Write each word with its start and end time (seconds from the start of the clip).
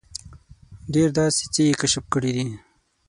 ډېر 0.93 1.09
داسې 1.19 1.43
څه 1.53 1.61
یې 1.67 1.73
کشف 1.81 2.03
کړي 2.13 2.31
دي. 2.35 2.47